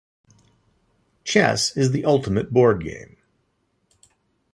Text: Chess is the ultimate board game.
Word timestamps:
Chess 1.23 1.77
is 1.77 1.91
the 1.91 2.05
ultimate 2.05 2.51
board 2.51 2.83
game. 2.83 3.17